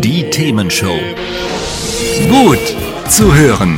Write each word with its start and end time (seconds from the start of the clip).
Die 0.00 0.30
Themenshow. 0.30 0.96
Gut 2.28 2.60
zu 3.08 3.34
hören. 3.34 3.76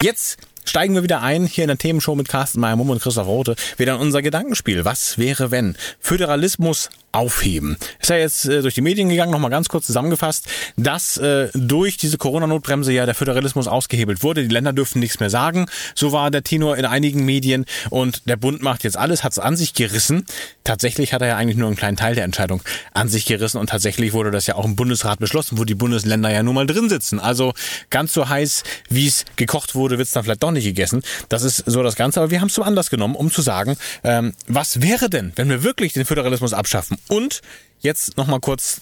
Jetzt 0.01 0.37
steigen 0.63 0.95
wir 0.95 1.03
wieder 1.03 1.21
ein 1.21 1.45
hier 1.45 1.65
in 1.65 1.67
der 1.67 1.77
Themenshow 1.77 2.15
mit 2.15 2.29
Carsten 2.29 2.61
Meyer-Mumm 2.61 2.89
und 2.89 3.01
Christoph 3.01 3.27
Rote. 3.27 3.57
Wieder 3.77 3.95
in 3.95 4.01
unser 4.01 4.21
Gedankenspiel. 4.21 4.85
Was 4.85 5.17
wäre, 5.17 5.51
wenn? 5.51 5.75
Föderalismus 5.99 6.89
aufheben. 7.13 7.77
Ist 7.99 8.09
ja 8.09 8.17
jetzt 8.17 8.45
äh, 8.45 8.61
durch 8.61 8.73
die 8.73 8.81
Medien 8.81 9.07
gegangen, 9.07 9.31
nochmal 9.31 9.51
ganz 9.51 9.69
kurz 9.69 9.85
zusammengefasst, 9.85 10.47
dass 10.77 11.17
äh, 11.17 11.49
durch 11.53 11.97
diese 11.97 12.17
Corona-Notbremse 12.17 12.91
ja 12.91 13.05
der 13.05 13.15
Föderalismus 13.15 13.67
ausgehebelt 13.67 14.23
wurde. 14.23 14.43
Die 14.43 14.53
Länder 14.53 14.73
dürfen 14.73 14.99
nichts 14.99 15.19
mehr 15.19 15.29
sagen. 15.29 15.67
So 15.95 16.11
war 16.11 16.31
der 16.31 16.43
Tenor 16.43 16.75
in 16.77 16.85
einigen 16.85 17.23
Medien 17.23 17.65
und 17.89 18.27
der 18.27 18.35
Bund 18.35 18.61
macht 18.61 18.83
jetzt 18.83 18.97
alles, 18.97 19.23
hat 19.23 19.33
es 19.33 19.39
an 19.39 19.55
sich 19.55 19.73
gerissen. 19.73 20.25
Tatsächlich 20.63 21.13
hat 21.13 21.21
er 21.21 21.29
ja 21.29 21.37
eigentlich 21.37 21.57
nur 21.57 21.67
einen 21.67 21.77
kleinen 21.77 21.97
Teil 21.97 22.15
der 22.15 22.23
Entscheidung 22.23 22.61
an 22.93 23.09
sich 23.09 23.25
gerissen 23.25 23.59
und 23.59 23.69
tatsächlich 23.69 24.13
wurde 24.13 24.31
das 24.31 24.47
ja 24.47 24.55
auch 24.55 24.65
im 24.65 24.75
Bundesrat 24.75 25.19
beschlossen, 25.19 25.57
wo 25.59 25.65
die 25.65 25.75
Bundesländer 25.75 26.31
ja 26.31 26.41
nun 26.41 26.55
mal 26.55 26.65
drin 26.65 26.89
sitzen. 26.89 27.19
Also 27.19 27.53
ganz 27.91 28.13
so 28.13 28.27
heiß, 28.27 28.63
wie 28.89 29.07
es 29.07 29.25
gekocht 29.35 29.75
wurde, 29.75 29.97
wird 29.99 30.07
es 30.07 30.13
dann 30.13 30.23
vielleicht 30.23 30.41
doch 30.41 30.51
nicht 30.51 30.65
gegessen. 30.65 31.03
Das 31.29 31.43
ist 31.43 31.63
so 31.65 31.83
das 31.83 31.95
Ganze, 31.95 32.19
aber 32.19 32.31
wir 32.31 32.41
haben 32.41 32.47
es 32.47 32.55
zum 32.55 32.63
Anlass 32.63 32.89
genommen, 32.89 33.15
um 33.15 33.31
zu 33.31 33.41
sagen, 33.41 33.77
ähm, 34.03 34.33
was 34.47 34.81
wäre 34.81 35.09
denn, 35.09 35.31
wenn 35.35 35.49
wir 35.49 35.63
wirklich 35.63 35.93
den 35.93 36.05
Föderalismus 36.05 36.53
abschaffen? 36.53 36.97
Und 37.07 37.41
jetzt 37.79 38.17
nochmal 38.17 38.39
kurz 38.39 38.81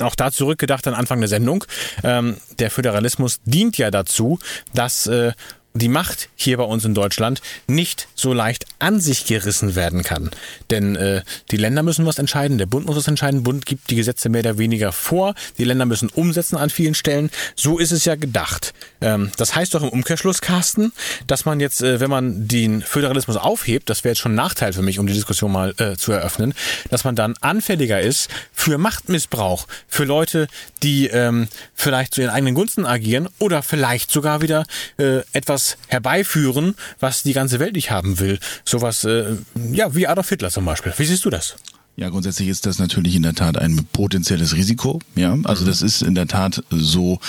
auch 0.00 0.14
da 0.14 0.30
zurückgedacht 0.30 0.86
an 0.86 0.94
Anfang 0.94 1.20
der 1.20 1.28
Sendung. 1.28 1.64
Ähm, 2.02 2.36
der 2.58 2.70
Föderalismus 2.70 3.40
dient 3.44 3.78
ja 3.78 3.90
dazu, 3.90 4.38
dass 4.74 5.06
äh, 5.06 5.32
die 5.78 5.88
Macht 5.88 6.28
hier 6.36 6.56
bei 6.56 6.64
uns 6.64 6.84
in 6.84 6.94
Deutschland 6.94 7.40
nicht 7.66 8.08
so 8.14 8.32
leicht 8.32 8.66
an 8.78 9.00
sich 9.00 9.26
gerissen 9.26 9.74
werden 9.74 10.02
kann. 10.02 10.30
Denn 10.70 10.96
äh, 10.96 11.22
die 11.50 11.56
Länder 11.56 11.82
müssen 11.82 12.06
was 12.06 12.18
entscheiden, 12.18 12.58
der 12.58 12.66
Bund 12.66 12.86
muss 12.86 12.96
was 12.96 13.08
entscheiden, 13.08 13.42
Bund 13.42 13.66
gibt 13.66 13.90
die 13.90 13.96
Gesetze 13.96 14.28
mehr 14.28 14.40
oder 14.40 14.58
weniger 14.58 14.92
vor, 14.92 15.34
die 15.58 15.64
Länder 15.64 15.86
müssen 15.86 16.08
umsetzen 16.08 16.56
an 16.56 16.70
vielen 16.70 16.94
Stellen. 16.94 17.30
So 17.54 17.78
ist 17.78 17.92
es 17.92 18.04
ja 18.04 18.14
gedacht. 18.14 18.74
Ähm, 19.00 19.32
das 19.36 19.54
heißt 19.54 19.74
doch 19.74 19.82
im 19.82 19.88
Umkehrschluss, 19.88 20.40
Carsten, 20.40 20.92
dass 21.26 21.44
man 21.44 21.60
jetzt, 21.60 21.82
äh, 21.82 22.00
wenn 22.00 22.10
man 22.10 22.48
den 22.48 22.82
Föderalismus 22.82 23.36
aufhebt, 23.36 23.90
das 23.90 24.04
wäre 24.04 24.12
jetzt 24.12 24.20
schon 24.20 24.32
ein 24.32 24.36
Nachteil 24.36 24.72
für 24.72 24.82
mich, 24.82 24.98
um 24.98 25.06
die 25.06 25.14
Diskussion 25.14 25.52
mal 25.52 25.74
äh, 25.78 25.96
zu 25.96 26.12
eröffnen, 26.12 26.54
dass 26.90 27.04
man 27.04 27.16
dann 27.16 27.34
anfälliger 27.40 28.00
ist 28.00 28.28
für 28.52 28.78
Machtmissbrauch, 28.78 29.66
für 29.88 30.04
Leute, 30.04 30.48
die 30.82 31.08
ähm, 31.08 31.48
vielleicht 31.74 32.14
zu 32.14 32.20
ihren 32.20 32.30
eigenen 32.30 32.54
Gunsten 32.54 32.86
agieren 32.86 33.28
oder 33.38 33.62
vielleicht 33.62 34.10
sogar 34.10 34.42
wieder 34.42 34.64
äh, 34.98 35.20
etwas 35.32 35.65
herbeiführen, 35.88 36.74
was 37.00 37.22
die 37.22 37.32
ganze 37.32 37.58
Welt 37.58 37.74
nicht 37.74 37.90
haben 37.90 38.18
will. 38.18 38.38
Sowas, 38.64 39.04
äh, 39.04 39.36
ja, 39.72 39.94
wie 39.94 40.06
Adolf 40.06 40.28
Hitler 40.28 40.50
zum 40.50 40.64
Beispiel. 40.64 40.92
Wie 40.96 41.04
siehst 41.04 41.24
du 41.24 41.30
das? 41.30 41.56
Ja, 41.98 42.10
grundsätzlich 42.10 42.48
ist 42.48 42.66
das 42.66 42.78
natürlich 42.78 43.16
in 43.16 43.22
der 43.22 43.34
Tat 43.34 43.56
ein 43.56 43.86
potenzielles 43.90 44.54
Risiko. 44.54 45.00
Ja, 45.14 45.34
also 45.44 45.64
mhm. 45.64 45.68
das 45.68 45.80
ist 45.80 46.02
in 46.02 46.14
der 46.14 46.26
Tat 46.26 46.62
so, 46.68 47.20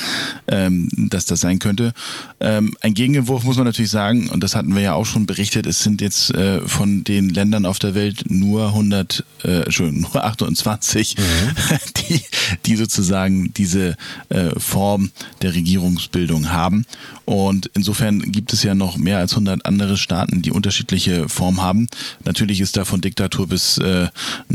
ähm, 0.49 0.89
dass 1.09 1.25
das 1.25 1.39
sein 1.39 1.59
könnte. 1.59 1.93
Ähm, 2.41 2.75
ein 2.81 2.93
Gegenentwurf 2.93 3.45
muss 3.45 3.55
man 3.55 3.65
natürlich 3.65 3.91
sagen, 3.91 4.29
und 4.29 4.43
das 4.43 4.55
hatten 4.55 4.75
wir 4.75 4.81
ja 4.81 4.93
auch 4.93 5.05
schon 5.05 5.25
berichtet, 5.25 5.65
es 5.67 5.83
sind 5.83 6.01
jetzt 6.01 6.31
äh, 6.31 6.59
von 6.67 7.05
den 7.05 7.29
Ländern 7.29 7.65
auf 7.65 7.79
der 7.79 7.95
Welt 7.95 8.25
nur 8.29 8.67
100, 8.67 9.23
äh, 9.45 9.63
Entschuldigung, 9.63 10.01
nur 10.01 10.25
28, 10.25 11.15
mhm. 11.17 11.77
die, 12.09 12.21
die 12.65 12.75
sozusagen 12.75 13.53
diese 13.53 13.95
äh, 14.27 14.49
Form 14.59 15.11
der 15.43 15.55
Regierungsbildung 15.55 16.51
haben. 16.51 16.85
Und 17.23 17.71
insofern 17.73 18.31
gibt 18.33 18.51
es 18.51 18.63
ja 18.63 18.75
noch 18.75 18.97
mehr 18.97 19.19
als 19.19 19.31
100 19.31 19.65
andere 19.65 19.95
Staaten, 19.95 20.41
die 20.41 20.51
unterschiedliche 20.51 21.29
Formen 21.29 21.61
haben. 21.61 21.87
Natürlich 22.25 22.59
ist 22.59 22.75
da 22.75 22.83
von 22.83 22.99
Diktatur 22.99 23.47
bis 23.47 23.77
äh, 23.77 24.07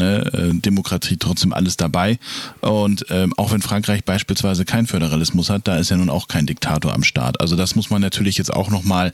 ne, 0.03 0.33
äh, 0.33 0.55
Demokratie 0.55 1.17
trotzdem 1.17 1.53
alles 1.53 1.77
dabei. 1.77 2.19
Und 2.61 3.07
ähm, 3.11 3.33
auch 3.37 3.53
wenn 3.53 3.63
Frankreich 3.63 4.05
beispielsweise 4.05 4.65
keinen 4.65 4.87
Föderalismus 4.87 5.51
hat, 5.51 5.69
da 5.69 5.77
ist 5.77 5.91
ja 5.91 5.97
nun 5.97 6.11
auch 6.11 6.29
kein 6.29 6.47
Diktator 6.47 6.93
am 6.95 7.05
Start. 7.05 7.41
Also 7.41 7.57
das 7.57 7.75
muss 7.75 7.91
man 7.91 8.03
natürlich 8.03 8.37
jetzt 8.39 8.53
auch 8.53 8.71
nochmal 8.71 9.13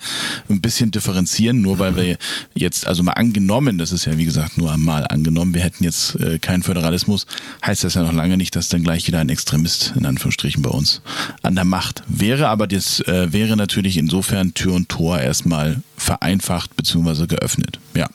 ein 0.49 0.61
bisschen 0.61 0.91
differenzieren, 0.91 1.61
nur 1.61 1.79
weil 1.79 1.97
wir 1.97 2.17
jetzt, 2.55 2.87
also 2.87 3.03
mal 3.03 3.13
angenommen, 3.13 3.79
das 3.79 3.93
ist 3.93 4.05
ja 4.05 4.17
wie 4.17 4.25
gesagt 4.25 4.59
nur 4.59 4.73
einmal 4.73 5.07
angenommen, 5.09 5.55
wir 5.55 5.63
hätten 5.63 5.85
jetzt 5.85 6.15
äh, 6.17 6.39
keinen 6.39 6.63
Föderalismus, 6.63 7.27
heißt 7.65 7.85
das 7.85 7.95
ja 7.95 8.03
noch 8.03 8.13
lange 8.13 8.37
nicht, 8.37 8.57
dass 8.57 8.69
dann 8.69 8.83
gleich 8.83 9.07
wieder 9.07 9.21
ein 9.21 9.29
Extremist 9.29 9.93
in 9.97 10.07
Anführungsstrichen 10.07 10.63
bei 10.63 10.71
uns 10.71 11.03
an 11.43 11.55
der 11.55 11.65
Macht 11.65 12.03
wäre. 12.09 12.49
Aber 12.49 12.67
das 12.67 13.01
äh, 13.01 13.33
wäre 13.33 13.57
natürlich 13.57 13.97
insofern 13.97 14.55
Tür 14.55 14.75
und 14.75 14.89
Tor 14.89 15.19
erstmal 15.21 15.83
vereinfacht 15.97 16.77
bzw. 16.77 17.27
geöffnet. 17.27 17.79
Ja. 17.95 18.09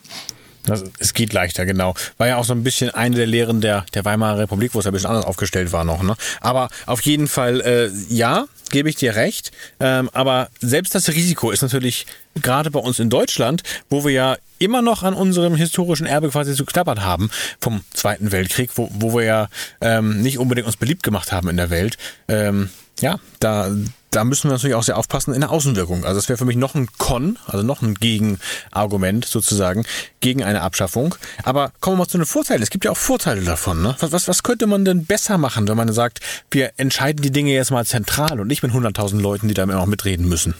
Das, 0.66 0.84
es 0.98 1.12
geht 1.12 1.32
leichter, 1.32 1.66
genau. 1.66 1.94
War 2.16 2.28
ja 2.28 2.36
auch 2.36 2.44
so 2.44 2.54
ein 2.54 2.64
bisschen 2.64 2.90
eine 2.90 3.16
der 3.16 3.26
Lehren 3.26 3.60
der, 3.60 3.84
der 3.94 4.04
Weimarer 4.04 4.38
Republik, 4.38 4.74
wo 4.74 4.80
es 4.80 4.86
ein 4.86 4.92
bisschen 4.92 5.10
anders 5.10 5.26
aufgestellt 5.26 5.72
war 5.72 5.84
noch. 5.84 6.02
Ne? 6.02 6.16
Aber 6.40 6.68
auf 6.86 7.02
jeden 7.02 7.28
Fall, 7.28 7.60
äh, 7.60 7.90
ja, 8.08 8.46
gebe 8.70 8.88
ich 8.88 8.96
dir 8.96 9.14
recht. 9.14 9.52
Ähm, 9.78 10.08
aber 10.12 10.48
selbst 10.60 10.94
das 10.94 11.08
Risiko 11.08 11.50
ist 11.50 11.62
natürlich 11.62 12.06
gerade 12.42 12.70
bei 12.70 12.80
uns 12.80 12.98
in 12.98 13.10
Deutschland, 13.10 13.62
wo 13.90 14.04
wir 14.04 14.12
ja 14.12 14.36
immer 14.58 14.82
noch 14.82 15.02
an 15.02 15.14
unserem 15.14 15.54
historischen 15.54 16.06
Erbe 16.06 16.30
quasi 16.30 16.54
zu 16.54 16.64
knabbern 16.64 17.04
haben 17.04 17.30
vom 17.60 17.82
Zweiten 17.92 18.32
Weltkrieg, 18.32 18.70
wo, 18.76 18.88
wo 18.92 19.14
wir 19.14 19.24
ja 19.24 19.48
ähm, 19.80 20.22
nicht 20.22 20.38
unbedingt 20.38 20.66
uns 20.66 20.76
beliebt 20.76 21.02
gemacht 21.02 21.32
haben 21.32 21.48
in 21.48 21.56
der 21.56 21.70
Welt. 21.70 21.98
Ähm, 22.28 22.70
ja, 23.00 23.18
da, 23.40 23.70
da 24.10 24.24
müssen 24.24 24.48
wir 24.48 24.52
natürlich 24.52 24.76
auch 24.76 24.82
sehr 24.82 24.96
aufpassen 24.96 25.34
in 25.34 25.40
der 25.40 25.50
Außenwirkung. 25.50 26.04
Also 26.04 26.16
das 26.16 26.28
wäre 26.28 26.36
für 26.36 26.44
mich 26.44 26.56
noch 26.56 26.74
ein 26.74 26.88
Con, 26.98 27.38
also 27.46 27.64
noch 27.64 27.82
ein 27.82 27.94
Gegenargument 27.94 29.24
sozusagen 29.24 29.84
gegen 30.20 30.44
eine 30.44 30.62
Abschaffung. 30.62 31.14
Aber 31.42 31.72
kommen 31.80 31.96
wir 31.96 32.04
mal 32.04 32.08
zu 32.08 32.18
den 32.18 32.26
Vorteilen. 32.26 32.62
Es 32.62 32.70
gibt 32.70 32.84
ja 32.84 32.92
auch 32.92 32.96
Vorteile 32.96 33.42
davon. 33.42 33.82
Ne? 33.82 33.96
Was, 33.98 34.12
was, 34.12 34.28
was 34.28 34.42
könnte 34.42 34.66
man 34.66 34.84
denn 34.84 35.04
besser 35.04 35.38
machen, 35.38 35.66
wenn 35.68 35.76
man 35.76 35.92
sagt, 35.92 36.20
wir 36.50 36.72
entscheiden 36.76 37.22
die 37.22 37.32
Dinge 37.32 37.52
jetzt 37.52 37.70
mal 37.70 37.84
zentral 37.84 38.40
und 38.40 38.46
nicht 38.46 38.62
mit 38.62 38.72
100.000 38.72 39.20
Leuten, 39.20 39.48
die 39.48 39.54
da 39.54 39.64
immer 39.64 39.74
noch 39.74 39.86
mitreden 39.86 40.28
müssen? 40.28 40.54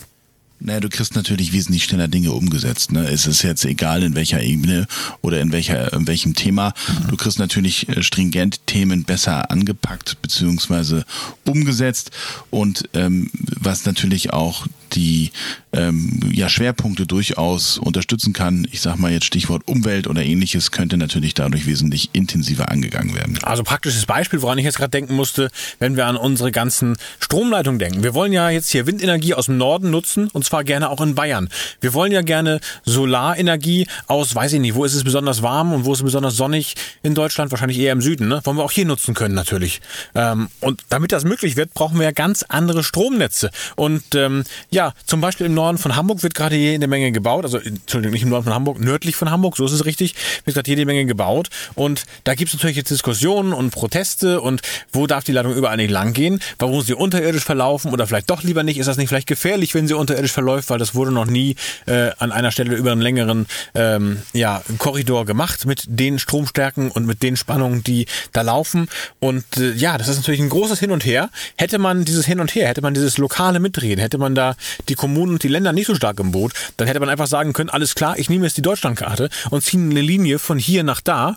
Naja, 0.60 0.80
du 0.80 0.88
kriegst 0.88 1.14
natürlich 1.14 1.52
wesentlich 1.52 1.84
schneller 1.84 2.08
Dinge 2.08 2.32
umgesetzt. 2.32 2.92
Ne? 2.92 3.06
Es 3.08 3.26
ist 3.26 3.42
jetzt 3.42 3.64
egal, 3.64 4.02
in 4.02 4.14
welcher 4.14 4.42
Ebene 4.42 4.86
oder 5.20 5.40
in, 5.40 5.52
welcher, 5.52 5.92
in 5.92 6.06
welchem 6.06 6.34
Thema. 6.34 6.72
Mhm. 6.88 7.08
Du 7.08 7.16
kriegst 7.16 7.38
natürlich 7.38 7.88
äh, 7.88 8.02
stringent 8.02 8.66
Themen 8.66 9.04
besser 9.04 9.50
angepackt 9.50 10.22
beziehungsweise 10.22 11.04
umgesetzt 11.44 12.12
und 12.50 12.88
ähm, 12.94 13.30
was 13.32 13.84
natürlich 13.84 14.32
auch 14.32 14.66
die 14.94 15.30
ähm, 15.72 16.20
ja, 16.32 16.48
Schwerpunkte 16.48 17.06
durchaus 17.06 17.78
unterstützen 17.78 18.32
kann. 18.32 18.66
Ich 18.70 18.80
sage 18.80 19.00
mal 19.00 19.12
jetzt 19.12 19.26
Stichwort 19.26 19.66
Umwelt 19.66 20.06
oder 20.06 20.22
ähnliches, 20.22 20.70
könnte 20.70 20.96
natürlich 20.96 21.34
dadurch 21.34 21.66
wesentlich 21.66 22.10
intensiver 22.12 22.70
angegangen 22.70 23.14
werden. 23.14 23.38
Also 23.42 23.62
praktisches 23.62 24.06
Beispiel, 24.06 24.42
woran 24.42 24.58
ich 24.58 24.64
jetzt 24.64 24.76
gerade 24.76 24.90
denken 24.90 25.14
musste, 25.14 25.50
wenn 25.78 25.96
wir 25.96 26.06
an 26.06 26.16
unsere 26.16 26.52
ganzen 26.52 26.96
Stromleitungen 27.18 27.78
denken. 27.78 28.02
Wir 28.02 28.14
wollen 28.14 28.32
ja 28.32 28.50
jetzt 28.50 28.70
hier 28.70 28.86
Windenergie 28.86 29.34
aus 29.34 29.46
dem 29.46 29.56
Norden 29.56 29.90
nutzen 29.90 30.28
und 30.28 30.44
zwar 30.44 30.64
gerne 30.64 30.90
auch 30.90 31.00
in 31.00 31.14
Bayern. 31.14 31.48
Wir 31.80 31.94
wollen 31.94 32.12
ja 32.12 32.22
gerne 32.22 32.60
Solarenergie 32.84 33.86
aus, 34.06 34.34
weiß 34.34 34.52
ich 34.54 34.60
nicht, 34.60 34.74
wo 34.74 34.84
ist 34.84 34.94
es 34.94 35.04
besonders 35.04 35.42
warm 35.42 35.72
und 35.72 35.84
wo 35.84 35.92
ist 35.92 36.00
es 36.00 36.04
besonders 36.04 36.36
sonnig 36.36 36.74
in 37.02 37.14
Deutschland, 37.14 37.50
wahrscheinlich 37.50 37.78
eher 37.78 37.92
im 37.92 38.00
Süden, 38.00 38.28
ne? 38.28 38.40
Wollen 38.44 38.56
wir 38.56 38.64
auch 38.64 38.72
hier 38.72 38.86
nutzen 38.86 39.14
können 39.14 39.34
natürlich. 39.34 39.80
Ähm, 40.14 40.48
und 40.60 40.82
damit 40.88 41.12
das 41.12 41.24
möglich 41.24 41.56
wird, 41.56 41.74
brauchen 41.74 41.98
wir 41.98 42.04
ja 42.04 42.12
ganz 42.12 42.44
andere 42.48 42.84
Stromnetze. 42.84 43.50
Und 43.76 44.14
ähm, 44.14 44.44
ja, 44.70 44.83
zum 45.06 45.20
Beispiel 45.20 45.46
im 45.46 45.54
Norden 45.54 45.78
von 45.78 45.96
Hamburg 45.96 46.22
wird 46.22 46.34
gerade 46.34 46.56
jede 46.56 46.86
Menge 46.86 47.12
gebaut. 47.12 47.44
Also, 47.44 47.58
Entschuldigung, 47.58 48.12
nicht 48.12 48.22
im 48.22 48.28
Norden 48.28 48.44
von 48.44 48.54
Hamburg, 48.54 48.80
nördlich 48.80 49.16
von 49.16 49.30
Hamburg, 49.30 49.56
so 49.56 49.64
ist 49.64 49.72
es 49.72 49.84
richtig, 49.84 50.14
wird 50.44 50.54
gerade 50.54 50.68
jede 50.68 50.84
Menge 50.84 51.06
gebaut. 51.06 51.48
Und 51.74 52.04
da 52.24 52.34
gibt 52.34 52.48
es 52.48 52.54
natürlich 52.54 52.76
jetzt 52.76 52.90
Diskussionen 52.90 53.52
und 53.52 53.70
Proteste 53.70 54.40
und 54.40 54.62
wo 54.92 55.06
darf 55.06 55.24
die 55.24 55.32
Leitung 55.32 55.54
überall 55.54 55.76
nicht 55.76 55.90
lang 55.90 56.12
gehen? 56.12 56.40
Warum 56.58 56.82
sie 56.82 56.94
unterirdisch 56.94 57.44
verlaufen 57.44 57.92
oder 57.92 58.06
vielleicht 58.06 58.30
doch 58.30 58.42
lieber 58.42 58.62
nicht? 58.62 58.78
Ist 58.78 58.86
das 58.86 58.96
nicht 58.96 59.08
vielleicht 59.08 59.26
gefährlich, 59.26 59.74
wenn 59.74 59.88
sie 59.88 59.94
unterirdisch 59.94 60.32
verläuft? 60.32 60.70
Weil 60.70 60.78
das 60.78 60.94
wurde 60.94 61.12
noch 61.12 61.26
nie 61.26 61.56
äh, 61.86 62.10
an 62.18 62.32
einer 62.32 62.50
Stelle 62.50 62.74
über 62.74 62.92
einen 62.92 63.00
längeren 63.00 63.46
ähm, 63.74 64.22
ja, 64.32 64.62
Korridor 64.78 65.24
gemacht 65.26 65.66
mit 65.66 65.84
den 65.86 66.18
Stromstärken 66.18 66.90
und 66.90 67.06
mit 67.06 67.22
den 67.22 67.36
Spannungen, 67.36 67.82
die 67.84 68.06
da 68.32 68.42
laufen. 68.42 68.88
Und 69.20 69.44
äh, 69.56 69.72
ja, 69.72 69.98
das 69.98 70.08
ist 70.08 70.16
natürlich 70.16 70.40
ein 70.40 70.48
großes 70.48 70.80
Hin 70.80 70.90
und 70.90 71.04
Her. 71.04 71.30
Hätte 71.56 71.78
man 71.78 72.04
dieses 72.04 72.26
Hin 72.26 72.40
und 72.40 72.54
Her, 72.54 72.68
hätte 72.68 72.82
man 72.82 72.94
dieses 72.94 73.18
lokale 73.18 73.60
Mitreden, 73.60 74.00
hätte 74.00 74.18
man 74.18 74.34
da 74.34 74.56
die 74.88 74.94
Kommunen 74.94 75.32
und 75.32 75.42
die 75.42 75.48
Länder 75.48 75.72
nicht 75.72 75.86
so 75.86 75.94
stark 75.94 76.18
im 76.20 76.32
Boot, 76.32 76.52
dann 76.76 76.86
hätte 76.86 77.00
man 77.00 77.08
einfach 77.08 77.26
sagen 77.26 77.52
können, 77.52 77.70
alles 77.70 77.94
klar, 77.94 78.18
ich 78.18 78.28
nehme 78.28 78.44
jetzt 78.44 78.56
die 78.56 78.62
Deutschlandkarte 78.62 79.28
und 79.50 79.62
ziehe 79.62 79.82
eine 79.82 80.00
Linie 80.00 80.38
von 80.38 80.58
hier 80.58 80.84
nach 80.84 81.00
da 81.00 81.36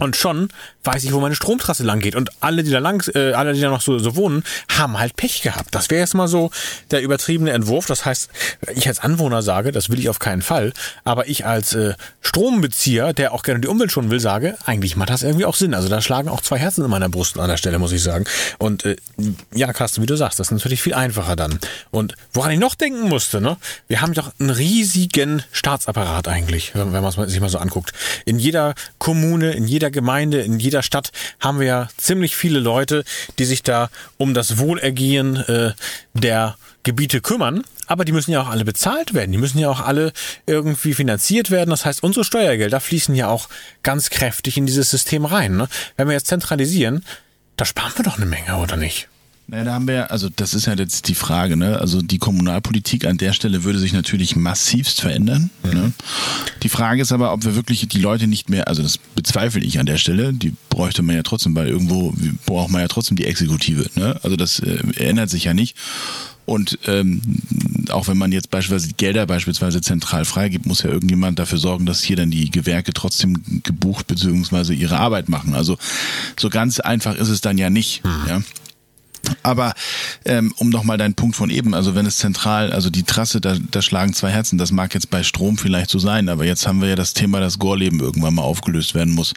Und 0.00 0.16
schon 0.16 0.48
weiß 0.82 1.04
ich, 1.04 1.12
wo 1.12 1.20
meine 1.20 1.34
Stromtrasse 1.34 1.82
lang 1.82 2.00
geht. 2.00 2.14
Und 2.14 2.30
alle, 2.40 2.62
die 2.62 2.70
da 2.70 2.78
lang, 2.78 3.02
äh, 3.14 3.32
alle, 3.32 3.54
die 3.54 3.60
da 3.60 3.70
noch 3.70 3.80
so, 3.80 3.98
so 3.98 4.16
wohnen, 4.16 4.44
haben 4.68 4.98
halt 4.98 5.16
Pech 5.16 5.42
gehabt. 5.42 5.74
Das 5.74 5.88
wäre 5.88 6.00
jetzt 6.00 6.14
mal 6.14 6.28
so 6.28 6.50
der 6.90 7.02
übertriebene 7.02 7.52
Entwurf. 7.52 7.86
Das 7.86 8.04
heißt, 8.04 8.28
ich 8.74 8.86
als 8.86 8.98
Anwohner 8.98 9.42
sage, 9.42 9.72
das 9.72 9.88
will 9.88 9.98
ich 9.98 10.08
auf 10.08 10.18
keinen 10.18 10.42
Fall. 10.42 10.72
Aber 11.04 11.28
ich 11.28 11.46
als 11.46 11.74
äh, 11.74 11.94
Strombezieher, 12.20 13.12
der 13.12 13.32
auch 13.32 13.42
gerne 13.42 13.60
die 13.60 13.68
Umwelt 13.68 13.92
schonen 13.92 14.10
will, 14.10 14.20
sage, 14.20 14.56
eigentlich 14.66 14.96
macht 14.96 15.10
das 15.10 15.22
irgendwie 15.22 15.46
auch 15.46 15.54
Sinn. 15.54 15.74
Also 15.74 15.88
da 15.88 16.02
schlagen 16.02 16.28
auch 16.28 16.40
zwei 16.40 16.58
Herzen 16.58 16.84
in 16.84 16.90
meiner 16.90 17.08
Brust 17.08 17.38
an 17.38 17.48
der 17.48 17.56
Stelle, 17.56 17.78
muss 17.78 17.92
ich 17.92 18.02
sagen. 18.02 18.24
Und 18.58 18.84
äh, 18.84 18.96
ja, 19.54 19.72
Carsten, 19.72 20.02
wie 20.02 20.06
du 20.06 20.16
sagst, 20.16 20.38
das 20.38 20.48
ist 20.48 20.52
natürlich 20.52 20.82
viel 20.82 20.94
einfacher 20.94 21.36
dann. 21.36 21.58
Und 21.90 22.14
woran 22.32 22.50
ich 22.50 22.58
noch 22.58 22.74
denken 22.74 23.08
musste, 23.08 23.40
ne? 23.40 23.56
Wir 23.88 24.00
haben 24.00 24.12
doch 24.12 24.32
einen 24.38 24.50
riesigen 24.50 25.42
Staatsapparat 25.52 26.28
eigentlich, 26.28 26.72
wenn 26.74 26.90
man 26.90 27.04
es 27.04 27.14
sich 27.30 27.40
mal 27.40 27.48
so 27.48 27.58
anguckt. 27.58 27.92
In 28.24 28.38
jeder 28.38 28.74
Kommune, 28.98 29.52
in 29.52 29.66
jeder 29.66 29.83
jeder 29.84 29.90
Gemeinde, 29.90 30.40
in 30.40 30.58
jeder 30.58 30.82
Stadt 30.82 31.12
haben 31.40 31.60
wir 31.60 31.66
ja 31.66 31.88
ziemlich 31.98 32.36
viele 32.36 32.58
Leute, 32.58 33.04
die 33.38 33.44
sich 33.44 33.62
da 33.62 33.90
um 34.16 34.32
das 34.32 34.56
Wohlergehen 34.56 35.36
äh, 35.36 35.74
der 36.14 36.56
Gebiete 36.84 37.20
kümmern, 37.20 37.64
aber 37.86 38.06
die 38.06 38.12
müssen 38.12 38.30
ja 38.30 38.40
auch 38.40 38.48
alle 38.48 38.64
bezahlt 38.64 39.12
werden, 39.12 39.32
die 39.32 39.36
müssen 39.36 39.58
ja 39.58 39.68
auch 39.68 39.80
alle 39.80 40.14
irgendwie 40.46 40.94
finanziert 40.94 41.50
werden. 41.50 41.68
Das 41.68 41.84
heißt, 41.84 42.02
unsere 42.02 42.24
Steuergelder 42.24 42.80
fließen 42.80 43.14
ja 43.14 43.28
auch 43.28 43.50
ganz 43.82 44.08
kräftig 44.08 44.56
in 44.56 44.64
dieses 44.64 44.88
System 44.88 45.26
rein. 45.26 45.58
Ne? 45.58 45.68
Wenn 45.98 46.08
wir 46.08 46.14
jetzt 46.14 46.28
zentralisieren, 46.28 47.04
da 47.56 47.66
sparen 47.66 47.92
wir 47.96 48.04
doch 48.04 48.16
eine 48.16 48.26
Menge, 48.26 48.56
oder 48.56 48.78
nicht? 48.78 49.08
Naja, 49.46 49.64
da 49.64 49.74
haben 49.74 49.86
wir, 49.86 50.10
also 50.10 50.30
das 50.34 50.54
ist 50.54 50.66
ja 50.66 50.74
jetzt 50.74 51.08
die 51.08 51.14
Frage, 51.14 51.56
ne? 51.56 51.78
Also 51.78 52.00
die 52.00 52.18
Kommunalpolitik 52.18 53.04
an 53.04 53.18
der 53.18 53.34
Stelle 53.34 53.62
würde 53.62 53.78
sich 53.78 53.92
natürlich 53.92 54.36
massivst 54.36 55.02
verändern. 55.02 55.50
Mhm. 55.62 55.70
Ne? 55.70 55.92
Die 56.62 56.70
Frage 56.70 57.02
ist 57.02 57.12
aber, 57.12 57.32
ob 57.32 57.44
wir 57.44 57.54
wirklich 57.54 57.86
die 57.86 57.98
Leute 57.98 58.26
nicht 58.26 58.48
mehr, 58.48 58.68
also 58.68 58.82
das 58.82 58.96
bezweifle 58.96 59.62
ich 59.62 59.78
an 59.78 59.84
der 59.84 59.98
Stelle, 59.98 60.32
die 60.32 60.54
bräuchte 60.70 61.02
man 61.02 61.16
ja 61.16 61.22
trotzdem, 61.22 61.54
weil 61.54 61.68
irgendwo 61.68 62.14
braucht 62.46 62.70
man 62.70 62.80
ja 62.80 62.88
trotzdem 62.88 63.18
die 63.18 63.26
Exekutive. 63.26 63.90
Ne? 63.96 64.18
Also 64.22 64.36
das 64.36 64.60
äh, 64.60 64.78
ändert 64.96 65.28
sich 65.28 65.44
ja 65.44 65.52
nicht. 65.52 65.76
Und 66.46 66.78
ähm, 66.86 67.22
auch 67.90 68.08
wenn 68.08 68.18
man 68.18 68.32
jetzt 68.32 68.50
beispielsweise 68.50 68.88
die 68.88 68.96
Gelder 68.96 69.26
beispielsweise 69.26 69.80
zentral 69.80 70.24
freigibt, 70.24 70.66
muss 70.66 70.82
ja 70.82 70.90
irgendjemand 70.90 71.38
dafür 71.38 71.58
sorgen, 71.58 71.86
dass 71.86 72.02
hier 72.02 72.16
dann 72.16 72.30
die 72.30 72.50
Gewerke 72.50 72.92
trotzdem 72.92 73.62
gebucht 73.62 74.06
bzw. 74.06 74.74
ihre 74.74 74.98
Arbeit 74.98 75.28
machen. 75.28 75.54
Also 75.54 75.78
so 76.38 76.50
ganz 76.50 76.80
einfach 76.80 77.14
ist 77.16 77.28
es 77.28 77.40
dann 77.40 77.56
ja 77.56 77.70
nicht. 77.70 78.04
Mhm. 78.04 78.28
Ja. 78.28 78.42
Aber 79.44 79.74
ähm, 80.24 80.52
um 80.56 80.70
nochmal 80.70 80.96
deinen 80.96 81.14
Punkt 81.14 81.36
von 81.36 81.50
eben, 81.50 81.74
also 81.74 81.94
wenn 81.94 82.06
es 82.06 82.16
zentral, 82.16 82.72
also 82.72 82.88
die 82.88 83.02
Trasse, 83.02 83.40
da, 83.40 83.56
da 83.70 83.82
schlagen 83.82 84.14
zwei 84.14 84.30
Herzen, 84.30 84.58
das 84.58 84.72
mag 84.72 84.94
jetzt 84.94 85.10
bei 85.10 85.22
Strom 85.22 85.58
vielleicht 85.58 85.90
so 85.90 85.98
sein, 85.98 86.28
aber 86.30 86.46
jetzt 86.46 86.66
haben 86.66 86.80
wir 86.80 86.88
ja 86.88 86.96
das 86.96 87.12
Thema, 87.12 87.40
dass 87.40 87.58
Gorleben 87.58 88.00
irgendwann 88.00 88.34
mal 88.34 88.42
aufgelöst 88.42 88.94
werden 88.94 89.14
muss. 89.14 89.34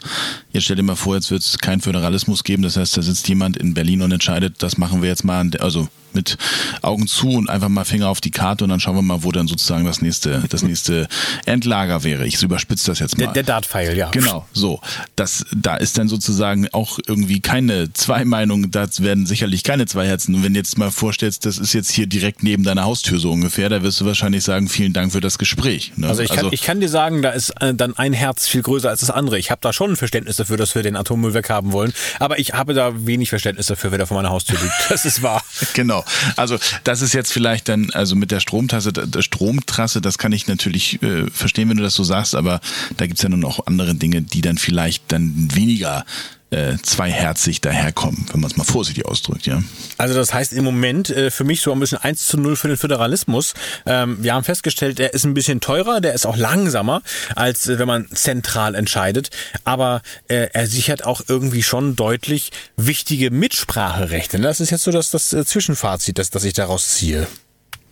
Jetzt 0.52 0.64
stell 0.64 0.76
dir 0.76 0.82
mal 0.82 0.96
vor, 0.96 1.14
jetzt 1.14 1.30
wird 1.30 1.42
es 1.42 1.58
keinen 1.58 1.82
Föderalismus 1.82 2.42
geben, 2.42 2.62
das 2.62 2.78
heißt, 2.78 2.96
da 2.96 3.02
sitzt 3.02 3.28
jemand 3.28 3.58
in 3.58 3.74
Berlin 3.74 4.00
und 4.00 4.10
entscheidet, 4.10 4.62
das 4.62 4.78
machen 4.78 5.02
wir 5.02 5.10
jetzt 5.10 5.24
mal, 5.24 5.50
also 5.60 5.88
mit 6.14 6.36
Augen 6.82 7.06
zu 7.06 7.30
und 7.30 7.50
einfach 7.50 7.68
mal 7.68 7.84
Finger 7.84 8.08
auf 8.08 8.20
die 8.20 8.30
Karte 8.30 8.64
und 8.64 8.70
dann 8.70 8.80
schauen 8.80 8.96
wir 8.96 9.02
mal, 9.02 9.22
wo 9.22 9.32
dann 9.32 9.48
sozusagen 9.48 9.84
das 9.84 10.02
nächste, 10.02 10.44
das 10.48 10.62
nächste 10.62 11.08
Endlager 11.46 12.04
wäre. 12.04 12.26
Ich 12.26 12.42
überspitze 12.42 12.90
das 12.90 12.98
jetzt 12.98 13.18
mal. 13.18 13.24
Der, 13.24 13.34
der 13.34 13.42
Dart-Pfeil, 13.42 13.96
ja. 13.96 14.10
Genau, 14.10 14.46
so. 14.52 14.80
Das, 15.16 15.44
da 15.54 15.76
ist 15.76 15.98
dann 15.98 16.08
sozusagen 16.08 16.68
auch 16.72 16.98
irgendwie 17.06 17.40
keine 17.40 17.92
zwei 17.92 18.24
Meinungen, 18.24 18.70
da 18.70 18.86
werden 18.98 19.26
sicherlich 19.26 19.64
keine 19.64 19.86
zwei 19.86 20.06
Herzen. 20.06 20.34
Und 20.34 20.44
wenn 20.44 20.54
du 20.54 20.58
jetzt 20.58 20.78
mal 20.78 20.90
vorstellst, 20.90 21.46
das 21.46 21.58
ist 21.58 21.72
jetzt 21.72 21.90
hier 21.90 22.06
direkt 22.06 22.42
neben 22.42 22.64
deiner 22.64 22.84
Haustür 22.84 23.18
so 23.18 23.30
ungefähr, 23.30 23.68
da 23.68 23.82
wirst 23.82 24.00
du 24.00 24.04
wahrscheinlich 24.04 24.44
sagen, 24.44 24.68
vielen 24.68 24.92
Dank 24.92 25.12
für 25.12 25.20
das 25.20 25.38
Gespräch. 25.38 25.92
Ne? 25.96 26.08
Also, 26.08 26.22
ich 26.22 26.30
kann, 26.30 26.38
also 26.38 26.52
ich 26.52 26.62
kann 26.62 26.80
dir 26.80 26.88
sagen, 26.88 27.22
da 27.22 27.30
ist 27.30 27.50
äh, 27.60 27.74
dann 27.74 27.96
ein 27.96 28.12
Herz 28.12 28.46
viel 28.46 28.62
größer 28.62 28.88
als 28.88 29.00
das 29.00 29.10
andere. 29.10 29.38
Ich 29.38 29.50
habe 29.50 29.60
da 29.62 29.72
schon 29.72 29.92
ein 29.92 29.96
Verständnis 29.96 30.36
dafür, 30.36 30.56
dass 30.56 30.74
wir 30.74 30.82
den 30.82 30.96
Atommüll 30.96 31.34
weghaben 31.34 31.72
wollen, 31.72 31.92
aber 32.18 32.38
ich 32.38 32.54
habe 32.54 32.74
da 32.74 33.06
wenig 33.06 33.30
Verständnis 33.30 33.66
dafür, 33.66 33.90
wer 33.90 33.98
da 33.98 34.06
vor 34.06 34.16
meiner 34.16 34.30
Haustür 34.30 34.58
liegt. 34.60 34.72
Das 34.88 35.04
ist 35.04 35.22
wahr. 35.22 35.42
genau. 35.74 35.97
Genau. 35.98 36.32
Also 36.36 36.58
das 36.84 37.02
ist 37.02 37.12
jetzt 37.12 37.32
vielleicht 37.32 37.68
dann, 37.68 37.90
also 37.90 38.16
mit 38.16 38.30
der 38.30 38.40
Stromtrasse, 38.40 38.92
der 38.92 39.22
Stromtrasse, 39.22 40.00
das 40.00 40.18
kann 40.18 40.32
ich 40.32 40.46
natürlich 40.46 41.02
äh, 41.02 41.30
verstehen, 41.30 41.68
wenn 41.68 41.76
du 41.76 41.82
das 41.82 41.94
so 41.94 42.04
sagst, 42.04 42.34
aber 42.34 42.60
da 42.96 43.06
gibt's 43.06 43.22
ja 43.22 43.28
nun 43.28 43.44
auch 43.44 43.66
andere 43.66 43.94
Dinge, 43.94 44.22
die 44.22 44.40
dann 44.40 44.58
vielleicht 44.58 45.04
dann 45.08 45.48
weniger 45.54 46.04
äh, 46.50 46.76
zweiherzig 46.82 47.60
daherkommen, 47.60 48.26
wenn 48.32 48.40
man 48.40 48.50
es 48.50 48.56
mal 48.56 48.64
vorsichtig 48.64 49.04
ausdrückt, 49.04 49.46
ja. 49.46 49.62
Also 49.98 50.14
das 50.14 50.32
heißt 50.32 50.52
im 50.54 50.64
Moment 50.64 51.10
äh, 51.10 51.30
für 51.30 51.44
mich 51.44 51.60
so 51.60 51.72
ein 51.72 51.80
bisschen 51.80 51.98
1 51.98 52.26
zu 52.26 52.38
0 52.38 52.56
für 52.56 52.68
den 52.68 52.76
Föderalismus. 52.76 53.54
Ähm, 53.84 54.16
wir 54.22 54.34
haben 54.34 54.44
festgestellt, 54.44 54.98
der 54.98 55.12
ist 55.12 55.24
ein 55.24 55.34
bisschen 55.34 55.60
teurer, 55.60 56.00
der 56.00 56.14
ist 56.14 56.26
auch 56.26 56.36
langsamer, 56.36 57.02
als 57.36 57.66
äh, 57.66 57.78
wenn 57.78 57.86
man 57.86 58.08
zentral 58.12 58.74
entscheidet, 58.74 59.30
aber 59.64 60.00
äh, 60.28 60.48
er 60.52 60.66
sichert 60.66 61.04
auch 61.04 61.20
irgendwie 61.28 61.62
schon 61.62 61.96
deutlich 61.96 62.50
wichtige 62.76 63.30
Mitspracherechte. 63.30 64.38
Das 64.38 64.60
ist 64.60 64.70
jetzt 64.70 64.84
so 64.84 64.90
das, 64.90 65.10
das 65.10 65.32
äh, 65.34 65.44
Zwischenfazit, 65.44 66.18
das, 66.18 66.30
das 66.30 66.44
ich 66.44 66.54
daraus 66.54 66.88
ziehe. 66.94 67.26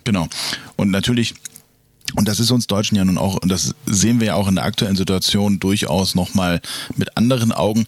Genau. 0.05 0.29
Und 0.77 0.91
natürlich 0.91 1.35
und 2.15 2.29
das 2.29 2.39
ist 2.39 2.53
uns 2.53 2.69
Deutschen 2.69 2.97
ja 2.97 3.05
nun 3.05 3.19
auch, 3.19 3.37
und 3.37 3.49
das 3.49 3.75
sehen 3.85 4.21
wir 4.21 4.29
ja 4.29 4.35
auch 4.35 4.49
in 4.49 4.55
der 4.55 4.65
aktuellen 4.65 4.97
Situation 4.97 5.59
durchaus 5.59 6.15
nochmal 6.15 6.61
mit 6.95 7.17
anderen 7.17 7.53
Augen 7.53 7.87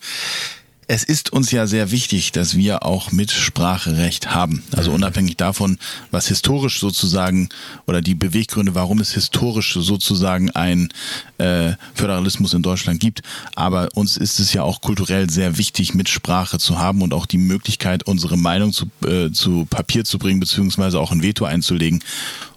es 0.91 1.05
ist 1.05 1.35
uns 1.35 1.51
ja 1.51 1.67
sehr 1.67 1.91
wichtig, 1.91 2.33
dass 2.33 2.57
wir 2.57 2.83
auch 2.83 3.13
Mitspracherecht 3.13 4.35
haben. 4.35 4.65
Also 4.75 4.91
mhm. 4.91 4.97
unabhängig 4.97 5.37
davon, 5.37 5.79
was 6.11 6.29
historisch 6.29 6.81
sozusagen 6.81 7.51
oder 7.87 8.01
die 8.01 8.15
Beweggründe, 8.15 8.75
warum 8.75 8.99
es 8.99 9.13
historisch 9.13 9.75
sozusagen 9.75 10.51
ein 10.53 10.89
äh, 11.37 11.73
Föderalismus 11.95 12.55
in 12.55 12.63
Deutschland 12.63 13.01
gibt. 13.01 13.21
Aber 13.55 13.91
uns 13.95 14.17
ist 14.17 14.41
es 14.41 14.55
ja 14.55 14.63
auch 14.63 14.81
kulturell 14.81 15.29
sehr 15.29 15.59
wichtig, 15.59 15.93
Mitsprache 15.93 16.59
zu 16.59 16.79
haben 16.79 17.03
und 17.03 17.13
auch 17.13 17.27
die 17.27 17.39
Möglichkeit, 17.39 18.05
unsere 18.05 18.39
Meinung 18.39 18.73
zu, 18.73 18.87
äh, 19.07 19.31
zu 19.31 19.67
Papier 19.67 20.07
zu 20.07 20.19
bringen, 20.19 20.41
beziehungsweise 20.41 20.99
auch 21.01 21.13
ein 21.13 21.23
Veto 21.23 21.45
einzulegen. 21.45 22.03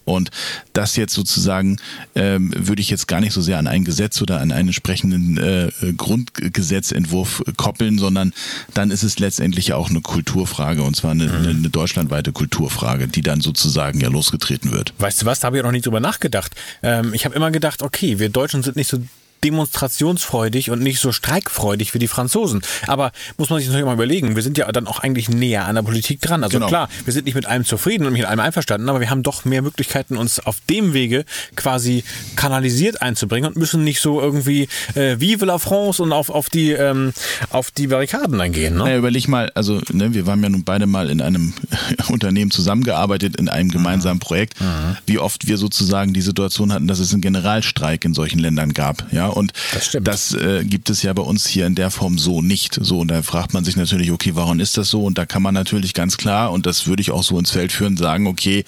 Und 0.06 0.32
das 0.74 0.96
jetzt 0.96 1.14
sozusagen 1.14 1.78
ähm, 2.16 2.54
würde 2.58 2.82
ich 2.82 2.90
jetzt 2.90 3.08
gar 3.08 3.22
nicht 3.22 3.34
so 3.34 3.42
sehr 3.42 3.58
an 3.58 3.68
ein 3.68 3.84
Gesetz 3.84 4.22
oder 4.22 4.40
an 4.40 4.52
einen 4.52 4.70
entsprechenden 4.70 5.38
äh, 5.38 5.72
Grundgesetzentwurf 5.96 7.44
koppeln, 7.58 8.00
sondern 8.00 8.34
dann 8.74 8.92
ist 8.92 9.04
es 9.04 9.20
letztendlich 9.20 9.74
auch 9.74 9.90
eine 9.90 10.02
Kulturfrage 10.02 10.84
und 10.84 10.96
zwar 10.96 11.12
eine, 11.12 11.28
mhm. 11.28 11.48
eine 11.48 11.70
deutschlandweite 11.70 12.32
Kulturfrage, 12.32 13.08
die 13.08 13.22
dann 13.22 13.42
sozusagen 13.42 14.00
ja 14.00 14.10
losgetreten 14.10 14.72
wird. 14.72 14.94
Weißt 14.98 15.22
du 15.22 15.26
was, 15.26 15.40
da 15.40 15.48
habe 15.48 15.58
ich 15.58 15.64
noch 15.64 15.72
nicht 15.72 15.86
drüber 15.86 16.00
nachgedacht. 16.00 16.54
Ähm, 16.82 17.14
ich 17.14 17.26
habe 17.26 17.36
immer 17.36 17.52
gedacht, 17.52 17.84
okay, 17.84 18.20
wir 18.20 18.30
Deutschen 18.30 18.64
sind 18.64 18.76
nicht 18.76 18.90
so 18.90 19.00
demonstrationsfreudig 19.44 20.70
und 20.70 20.82
nicht 20.82 21.00
so 21.00 21.12
streikfreudig 21.12 21.94
wie 21.94 22.00
die 22.00 22.08
Franzosen. 22.08 22.62
Aber 22.88 23.12
muss 23.38 23.50
man 23.50 23.60
sich 23.60 23.68
natürlich 23.68 23.86
mal 23.86 23.94
überlegen, 23.94 24.36
wir 24.36 24.44
sind 24.44 24.58
ja 24.58 24.72
dann 24.72 24.88
auch 24.88 25.00
eigentlich 25.00 25.30
näher 25.30 25.66
an 25.66 25.76
der 25.76 25.82
Politik 25.82 26.22
dran. 26.22 26.44
Also 26.44 26.58
genau. 26.58 26.68
klar, 26.68 26.90
wir 27.06 27.14
sind 27.14 27.26
nicht 27.26 27.36
mit 27.36 27.46
allem 27.46 27.66
zufrieden 27.66 28.06
und 28.06 28.14
mit 28.14 28.26
allem 28.26 28.40
einverstanden, 28.40 28.90
aber 28.90 29.00
wir 29.00 29.10
haben 29.10 29.24
doch 29.24 29.46
mehr 29.46 29.62
Möglichkeiten, 29.62 30.18
uns 30.18 30.40
auf 30.40 30.58
dem 30.70 30.94
Wege 30.94 31.26
quasi 31.56 32.04
kanalisiert 32.36 33.02
einzubringen 33.02 33.50
und 33.50 33.58
müssen 33.58 33.84
nicht 33.84 34.02
so 34.02 34.22
irgendwie 34.22 34.68
äh, 34.96 35.20
Vive 35.20 35.46
la 35.46 35.58
France 35.58 36.02
und 36.02 36.14
auf, 36.14 36.30
auf, 36.30 36.50
die, 36.50 36.72
ähm, 36.72 37.14
auf 37.50 37.72
die 37.72 37.88
Barrikaden 37.88 38.40
eingehen. 38.40 38.76
Ne? 38.76 38.84
Naja, 38.84 38.98
überleg 38.98 39.28
mal, 39.28 39.52
also 39.56 39.82
ne, 39.92 40.14
wir 40.14 40.28
waren 40.28 40.44
ja 40.44 40.50
nun 40.50 40.64
beide 40.64 40.86
mal 40.86 41.10
in 41.10 41.22
einem 41.22 41.54
Unternehmen 42.10 42.52
zusammengearbeitet, 42.52 43.38
in 43.38 43.50
einem 43.50 43.70
gemeinsamen 43.70 44.20
Projekt, 44.20 44.60
mhm. 44.62 44.98
wie 45.06 45.20
oft 45.20 45.48
wir 45.48 45.58
sozusagen 45.58 46.14
die 46.14 46.22
Situation 46.22 46.72
hatten, 46.72 46.88
dass 46.88 47.00
es 47.00 47.14
einen 47.14 47.22
Generalstreik 47.22 48.06
in 48.06 48.14
solchen 48.14 48.40
Ländern 48.40 48.74
gab. 48.74 49.12
Ja, 49.12 49.31
und 49.36 49.54
das, 49.74 49.98
das 50.02 50.34
äh, 50.34 50.64
gibt 50.64 50.90
es 50.90 51.04
ja 51.04 51.14
bei 51.14 51.22
uns 51.22 51.48
hier 51.48 51.66
in 51.66 51.76
der 51.76 51.92
Form 51.92 52.18
so 52.18 52.42
nicht. 52.42 52.78
So, 52.82 53.00
und 53.00 53.10
da 53.10 53.22
fragt 53.22 53.54
man 53.54 53.64
sich 53.64 53.76
natürlich, 53.76 54.12
okay, 54.12 54.32
warum 54.36 54.60
ist 54.60 54.78
das 54.78 54.90
so? 54.90 55.04
Und 55.04 55.18
da 55.18 55.26
kann 55.26 55.42
man 55.42 55.54
natürlich 55.54 55.94
ganz 55.94 56.18
klar, 56.18 56.52
und 56.52 56.66
das 56.66 56.88
würde 56.88 57.02
ich 57.02 57.12
auch 57.12 57.24
so 57.24 57.38
ins 57.38 57.52
Feld 57.52 57.72
führen, 57.72 57.98
sagen, 57.98 58.28
okay, 58.28 58.64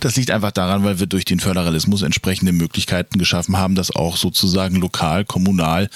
das 0.00 0.16
liegt 0.16 0.30
einfach 0.30 0.52
daran, 0.52 0.84
weil 0.84 0.98
wir 0.98 1.06
durch 1.06 1.24
den 1.24 1.40
Föderalismus 1.40 2.02
entsprechende 2.02 2.52
Möglichkeiten 2.52 3.18
geschaffen 3.18 3.56
haben, 3.56 3.74
dass 3.74 3.94
auch 3.94 4.16
sozusagen 4.16 4.76
lokal, 4.76 5.24
kommunal 5.24 5.88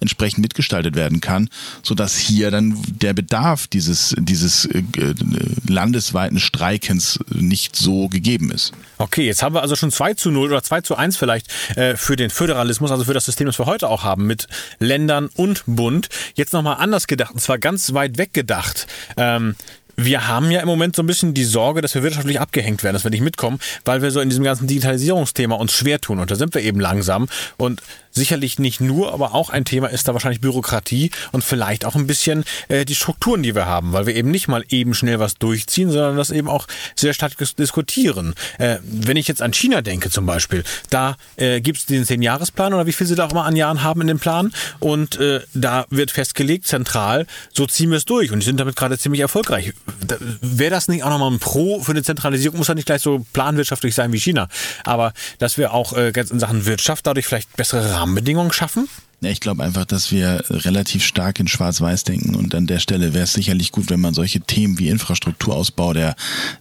entsprechend 0.00 0.40
mitgestaltet 0.40 0.96
werden 0.96 1.20
kann, 1.20 1.48
so 1.82 1.94
dass 1.94 2.16
hier 2.16 2.50
dann 2.50 2.76
der 2.88 3.14
Bedarf 3.14 3.66
dieses, 3.66 4.14
dieses 4.18 4.64
äh, 4.66 4.82
landesweiten 5.68 6.40
Streikens 6.40 7.18
nicht 7.32 7.76
so 7.76 8.08
gegeben 8.08 8.50
ist. 8.50 8.72
Okay, 8.98 9.26
jetzt 9.26 9.42
haben 9.42 9.54
wir 9.54 9.62
also 9.62 9.76
schon 9.76 9.90
2 9.90 10.14
zu 10.14 10.30
0 10.30 10.48
oder 10.48 10.62
2 10.62 10.80
zu 10.82 10.96
1 10.96 11.16
vielleicht 11.16 11.46
äh, 11.76 11.96
für 11.96 12.16
den 12.16 12.30
Föderalismus, 12.30 12.90
also 12.90 13.04
für 13.04 13.14
das 13.14 13.24
System, 13.24 13.46
das 13.46 13.58
wir 13.58 13.66
heute 13.66 13.88
auch 13.88 14.02
haben, 14.02 14.26
mit 14.26 14.46
Ländern 14.78 15.28
und 15.34 15.62
Bund. 15.66 16.08
Jetzt 16.34 16.52
nochmal 16.52 16.76
anders 16.78 17.06
gedacht, 17.06 17.32
und 17.32 17.40
zwar 17.40 17.58
ganz 17.58 17.92
weit 17.92 18.18
weg 18.18 18.32
gedacht. 18.32 18.86
Ähm, 19.16 19.54
wir 20.04 20.28
haben 20.28 20.50
ja 20.50 20.60
im 20.60 20.68
Moment 20.68 20.96
so 20.96 21.02
ein 21.02 21.06
bisschen 21.06 21.34
die 21.34 21.44
Sorge, 21.44 21.82
dass 21.82 21.94
wir 21.94 22.02
wirtschaftlich 22.02 22.40
abgehängt 22.40 22.82
werden, 22.82 22.94
dass 22.94 23.04
wir 23.04 23.10
nicht 23.10 23.22
mitkommen, 23.22 23.58
weil 23.84 24.02
wir 24.02 24.10
so 24.10 24.20
in 24.20 24.28
diesem 24.30 24.44
ganzen 24.44 24.66
Digitalisierungsthema 24.66 25.54
uns 25.54 25.72
schwer 25.72 26.00
tun. 26.00 26.18
Und 26.18 26.30
da 26.30 26.36
sind 26.36 26.54
wir 26.54 26.62
eben 26.62 26.80
langsam. 26.80 27.28
Und 27.56 27.82
sicherlich 28.10 28.58
nicht 28.58 28.80
nur, 28.80 29.12
aber 29.12 29.34
auch 29.34 29.50
ein 29.50 29.64
Thema 29.64 29.88
ist 29.88 30.08
da 30.08 30.12
wahrscheinlich 30.12 30.40
Bürokratie 30.40 31.10
und 31.32 31.44
vielleicht 31.44 31.84
auch 31.84 31.94
ein 31.94 32.06
bisschen 32.06 32.44
äh, 32.68 32.84
die 32.84 32.94
Strukturen, 32.94 33.42
die 33.42 33.54
wir 33.54 33.66
haben, 33.66 33.92
weil 33.92 34.06
wir 34.06 34.14
eben 34.16 34.30
nicht 34.30 34.48
mal 34.48 34.64
eben 34.68 34.94
schnell 34.94 35.18
was 35.18 35.34
durchziehen, 35.34 35.90
sondern 35.90 36.16
das 36.16 36.30
eben 36.30 36.48
auch 36.48 36.66
sehr 36.96 37.14
stark 37.14 37.32
diskutieren. 37.58 38.34
Äh, 38.58 38.78
wenn 38.82 39.16
ich 39.16 39.28
jetzt 39.28 39.42
an 39.42 39.52
China 39.52 39.82
denke 39.82 40.10
zum 40.10 40.26
Beispiel, 40.26 40.64
da 40.90 41.16
äh, 41.36 41.60
gibt 41.60 41.78
es 41.78 41.86
den 41.86 42.04
Zehn-Jahres-Plan 42.04 42.74
oder 42.74 42.86
wie 42.86 42.92
viel 42.92 43.06
sie 43.06 43.14
da 43.14 43.26
auch 43.26 43.32
mal 43.32 43.44
an 43.44 43.56
Jahren 43.56 43.82
haben 43.82 44.00
in 44.00 44.08
dem 44.08 44.18
Plan 44.18 44.52
und 44.80 45.18
äh, 45.18 45.40
da 45.54 45.86
wird 45.90 46.10
festgelegt, 46.10 46.66
zentral, 46.66 47.26
so 47.52 47.66
ziehen 47.66 47.90
wir 47.90 47.98
es 47.98 48.04
durch 48.04 48.32
und 48.32 48.40
die 48.40 48.46
sind 48.46 48.58
damit 48.58 48.76
gerade 48.76 48.98
ziemlich 48.98 49.20
erfolgreich. 49.20 49.72
Wäre 50.40 50.70
das 50.70 50.88
nicht 50.88 51.04
auch 51.04 51.10
nochmal 51.10 51.30
ein 51.30 51.38
Pro 51.38 51.80
für 51.80 51.92
eine 51.92 52.02
Zentralisierung? 52.02 52.58
Muss 52.58 52.68
ja 52.68 52.74
nicht 52.74 52.86
gleich 52.86 53.02
so 53.02 53.24
planwirtschaftlich 53.32 53.94
sein 53.94 54.12
wie 54.12 54.18
China, 54.18 54.48
aber 54.84 55.12
dass 55.38 55.58
wir 55.58 55.72
auch 55.72 55.96
äh, 55.96 56.12
ganz 56.12 56.30
in 56.30 56.40
Sachen 56.40 56.66
Wirtschaft 56.66 57.06
dadurch 57.06 57.26
vielleicht 57.26 57.56
bessere 57.56 57.99
Rahmenbedingungen 58.00 58.50
schaffen? 58.52 58.88
Ja, 59.22 59.28
ich 59.28 59.40
glaube 59.40 59.62
einfach, 59.62 59.84
dass 59.84 60.10
wir 60.10 60.42
relativ 60.48 61.04
stark 61.04 61.40
in 61.40 61.46
Schwarz-Weiß 61.46 62.04
denken 62.04 62.34
und 62.34 62.54
an 62.54 62.66
der 62.66 62.78
Stelle 62.78 63.12
wäre 63.12 63.24
es 63.24 63.34
sicherlich 63.34 63.70
gut, 63.70 63.90
wenn 63.90 64.00
man 64.00 64.14
solche 64.14 64.40
Themen 64.40 64.78
wie 64.78 64.88
Infrastrukturausbau 64.88 65.92
der, 65.92 66.16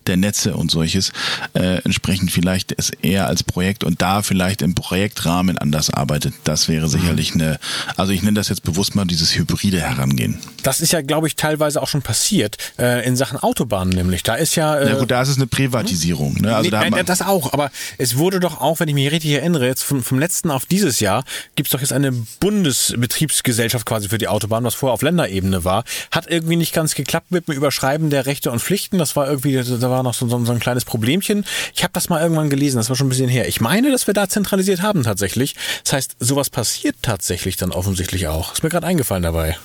der 0.08 0.18
Netze 0.18 0.58
und 0.58 0.70
solches 0.70 1.14
äh, 1.54 1.82
entsprechend 1.86 2.32
vielleicht 2.32 2.74
es 2.78 2.90
eher 2.90 3.28
als 3.28 3.44
Projekt 3.44 3.86
und 3.86 4.02
da 4.02 4.24
vielleicht 4.24 4.62
im 4.62 4.76
Projektrahmen 4.76 5.58
anders 5.58 5.90
arbeitet. 5.90 6.34
Das 6.44 6.68
wäre 6.68 6.90
sicherlich 6.90 7.34
eine, 7.34 7.60
also 7.96 8.12
ich 8.12 8.24
nenne 8.24 8.36
das 8.36 8.50
jetzt 8.50 8.64
bewusst 8.64 8.94
mal 8.94 9.06
dieses 9.06 9.38
hybride 9.38 9.80
Herangehen. 9.80 10.38
Das 10.62 10.82
ist 10.82 10.92
ja, 10.92 11.02
glaube 11.02 11.28
ich, 11.28 11.38
teilweise 11.38 11.82
auch 11.82 11.88
schon 11.88 12.02
passiert 12.02 12.58
äh, 12.78 13.08
in 13.08 13.16
Sachen 13.16 13.38
Autobahnen 13.38 13.94
nämlich. 13.94 14.24
Da 14.24 14.36
ist 14.36 14.56
ja... 14.56 14.78
Äh, 14.78 14.90
ja 14.90 14.96
gut, 15.00 15.12
da 15.12 15.22
ist 15.22 15.30
es 15.30 15.38
eine 15.38 15.48
Privatisierung. 15.48 16.42
Ne? 16.42 16.54
Also 16.54 16.64
nee, 16.66 16.72
da 16.72 16.90
nein, 16.90 17.06
das 17.06 17.22
auch, 17.22 17.54
aber 17.54 17.72
es 17.98 18.18
wurde 18.18 18.42
doch 18.42 18.60
auch, 18.60 18.82
wenn 18.82 18.90
ich 18.90 18.96
mich 18.96 19.10
richtig 19.10 19.32
erinnere, 19.32 19.66
jetzt 19.66 19.84
vom, 19.84 20.04
vom 20.04 20.20
letzten 20.20 20.52
auf 20.52 20.66
dieses 20.66 21.00
Jahr, 21.00 21.24
gibt 21.56 21.68
es 21.68 21.72
doch 21.72 21.80
jetzt 21.80 21.94
eine 21.94 22.12
Bundesbetriebsgesellschaft 22.50 23.86
quasi 23.86 24.10
für 24.10 24.18
die 24.18 24.28
Autobahn, 24.28 24.64
was 24.64 24.74
vorher 24.74 24.96
auf 24.96 25.04
Länderebene 25.04 25.66
war. 25.66 25.84
Hat 26.10 26.26
irgendwie 26.28 26.56
nicht 26.56 26.74
ganz 26.74 26.96
geklappt 26.96 27.30
mit 27.30 27.48
dem 27.48 27.54
Überschreiben 27.54 28.10
der 28.10 28.26
Rechte 28.26 28.50
und 28.50 28.60
Pflichten. 28.60 28.98
Das 28.98 29.16
war 29.16 29.28
irgendwie, 29.28 29.54
da 29.54 29.90
war 29.92 30.02
noch 30.02 30.16
so, 30.16 30.28
so, 30.28 30.44
so 30.44 30.52
ein 30.52 30.60
kleines 30.60 30.84
Problemchen. 30.84 31.46
Ich 31.76 31.84
habe 31.84 31.94
das 31.94 32.10
mal 32.10 32.20
irgendwann 32.20 32.50
gelesen, 32.50 32.78
das 32.78 32.90
war 32.90 32.96
schon 32.96 33.06
ein 33.06 33.12
bisschen 33.12 33.30
her. 33.30 33.48
Ich 33.48 33.62
meine, 33.62 33.92
dass 33.92 34.08
wir 34.08 34.16
da 34.16 34.28
zentralisiert 34.28 34.82
haben 34.82 35.04
tatsächlich. 35.04 35.56
Das 35.84 35.94
heißt, 35.94 36.16
sowas 36.18 36.50
passiert 36.50 36.96
tatsächlich 37.04 37.56
dann 37.56 37.72
offensichtlich 37.72 38.28
auch. 38.28 38.54
Ist 38.54 38.64
mir 38.64 38.70
gerade 38.70 38.88
eingefallen 38.88 39.22
dabei. 39.22 39.56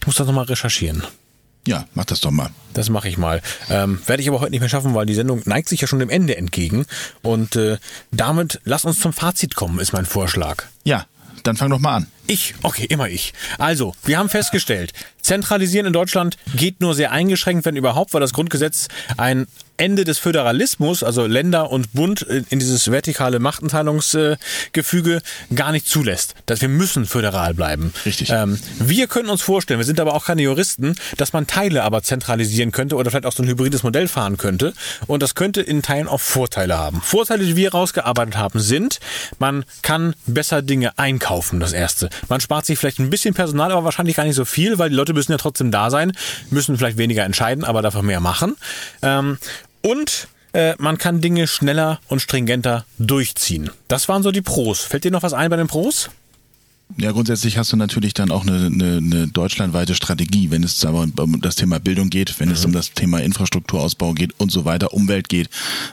Ich 0.00 0.06
muss 0.06 0.16
das 0.16 0.26
nochmal 0.26 0.46
recherchieren. 0.46 1.02
Ja, 1.66 1.84
mach 1.92 2.06
das 2.06 2.20
doch 2.20 2.30
mal. 2.30 2.48
Das 2.72 2.88
mache 2.88 3.10
ich 3.10 3.18
mal. 3.18 3.42
Ähm, 3.68 4.00
Werde 4.06 4.22
ich 4.22 4.28
aber 4.30 4.40
heute 4.40 4.52
nicht 4.52 4.60
mehr 4.60 4.70
schaffen, 4.70 4.94
weil 4.94 5.04
die 5.04 5.14
Sendung 5.14 5.42
neigt 5.44 5.68
sich 5.68 5.82
ja 5.82 5.86
schon 5.86 5.98
dem 5.98 6.08
Ende 6.08 6.38
entgegen. 6.38 6.86
Und 7.20 7.56
äh, 7.56 7.76
damit 8.10 8.58
lass 8.64 8.86
uns 8.86 9.00
zum 9.00 9.12
Fazit 9.12 9.54
kommen, 9.54 9.78
ist 9.80 9.92
mein 9.92 10.06
Vorschlag. 10.06 10.64
Ja, 10.84 11.04
dann 11.42 11.56
fang 11.56 11.70
doch 11.70 11.78
mal 11.78 11.96
an. 11.96 12.06
Ich, 12.26 12.54
okay, 12.62 12.86
immer 12.88 13.08
ich. 13.08 13.32
Also, 13.58 13.94
wir 14.04 14.18
haben 14.18 14.28
festgestellt, 14.28 14.92
zentralisieren 15.22 15.86
in 15.86 15.92
Deutschland 15.92 16.36
geht 16.54 16.80
nur 16.80 16.94
sehr 16.94 17.12
eingeschränkt, 17.12 17.64
wenn 17.64 17.76
überhaupt, 17.76 18.14
weil 18.14 18.20
das 18.20 18.32
Grundgesetz 18.32 18.88
ein 19.16 19.46
Ende 19.82 20.04
des 20.04 20.18
Föderalismus, 20.18 21.02
also 21.02 21.26
Länder 21.26 21.70
und 21.70 21.92
Bund 21.92 22.22
in 22.22 22.60
dieses 22.60 22.90
vertikale 22.92 23.40
Machtenteilungsgefüge 23.40 25.22
gar 25.54 25.72
nicht 25.72 25.88
zulässt. 25.88 26.34
Dass 26.46 26.60
wir 26.60 26.68
müssen 26.68 27.04
föderal 27.04 27.54
bleiben. 27.54 27.92
Richtig. 28.06 28.30
Ähm, 28.30 28.60
wir 28.78 29.08
können 29.08 29.28
uns 29.28 29.42
vorstellen, 29.42 29.80
wir 29.80 29.84
sind 29.84 29.98
aber 29.98 30.14
auch 30.14 30.26
keine 30.26 30.42
Juristen, 30.42 30.94
dass 31.16 31.32
man 31.32 31.48
Teile 31.48 31.82
aber 31.82 32.02
zentralisieren 32.02 32.70
könnte 32.70 32.96
oder 32.96 33.10
vielleicht 33.10 33.26
auch 33.26 33.32
so 33.32 33.42
ein 33.42 33.48
hybrides 33.48 33.82
Modell 33.82 34.06
fahren 34.06 34.36
könnte. 34.36 34.72
Und 35.08 35.22
das 35.22 35.34
könnte 35.34 35.62
in 35.62 35.82
Teilen 35.82 36.06
auch 36.06 36.20
Vorteile 36.20 36.78
haben. 36.78 37.00
Vorteile, 37.00 37.44
die 37.44 37.56
wir 37.56 37.72
rausgearbeitet 37.72 38.36
haben, 38.36 38.60
sind, 38.60 39.00
man 39.40 39.64
kann 39.82 40.14
besser 40.26 40.62
Dinge 40.62 40.96
einkaufen, 40.98 41.58
das 41.58 41.72
erste. 41.72 42.08
Man 42.28 42.40
spart 42.40 42.66
sich 42.66 42.78
vielleicht 42.78 42.98
ein 42.98 43.10
bisschen 43.10 43.34
Personal, 43.34 43.72
aber 43.72 43.84
wahrscheinlich 43.84 44.16
gar 44.16 44.24
nicht 44.24 44.36
so 44.36 44.44
viel, 44.44 44.78
weil 44.78 44.90
die 44.90 44.96
Leute 44.96 45.14
müssen 45.14 45.32
ja 45.32 45.38
trotzdem 45.38 45.70
da 45.70 45.90
sein, 45.90 46.12
müssen 46.50 46.76
vielleicht 46.76 46.98
weniger 46.98 47.24
entscheiden, 47.24 47.64
aber 47.64 47.82
dafür 47.82 48.02
mehr 48.02 48.20
machen. 48.20 48.56
Ähm, 49.02 49.38
und 49.82 50.28
äh, 50.52 50.74
man 50.78 50.98
kann 50.98 51.20
Dinge 51.20 51.46
schneller 51.46 52.00
und 52.08 52.20
stringenter 52.20 52.84
durchziehen. 52.98 53.70
Das 53.88 54.08
waren 54.08 54.22
so 54.22 54.30
die 54.30 54.42
Pros. 54.42 54.80
Fällt 54.80 55.04
dir 55.04 55.10
noch 55.10 55.22
was 55.22 55.32
ein 55.32 55.50
bei 55.50 55.56
den 55.56 55.66
Pros? 55.66 56.10
Ja, 56.98 57.12
grundsätzlich 57.12 57.56
hast 57.56 57.72
du 57.72 57.76
natürlich 57.76 58.12
dann 58.12 58.30
auch 58.30 58.42
eine, 58.46 58.66
eine, 58.66 58.96
eine 58.98 59.26
deutschlandweite 59.28 59.94
Strategie, 59.94 60.50
wenn 60.50 60.62
es 60.62 60.84
aber 60.84 61.06
um 61.16 61.40
das 61.40 61.56
Thema 61.56 61.80
Bildung 61.80 62.10
geht, 62.10 62.38
wenn 62.38 62.48
mhm. 62.48 62.54
es 62.54 62.64
um 62.64 62.72
das 62.72 62.92
Thema 62.92 63.20
Infrastrukturausbau 63.20 64.12
geht 64.12 64.38
und 64.38 64.52
so 64.52 64.64
weiter, 64.64 64.92
Umwelt 64.92 65.28
geht. 65.28 65.48